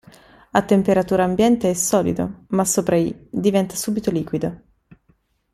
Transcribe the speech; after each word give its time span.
A 0.49 0.61
temperatura 0.63 1.25
ambiente 1.25 1.69
è 1.69 1.75
solido, 1.75 2.45
ma 2.47 2.65
sopra 2.65 2.95
i 2.95 3.15
diventa 3.29 3.75
subito 3.75 4.09
liquido. 4.09 4.61